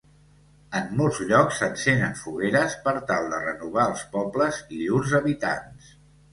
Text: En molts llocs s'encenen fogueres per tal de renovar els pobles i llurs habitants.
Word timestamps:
En 0.79 0.87
molts 1.01 1.19
llocs 1.31 1.59
s'encenen 1.63 2.17
fogueres 2.23 2.79
per 2.87 2.95
tal 3.13 3.29
de 3.35 3.43
renovar 3.45 3.87
els 3.93 4.05
pobles 4.19 4.61
i 4.79 4.83
llurs 4.85 5.17
habitants. 5.23 5.97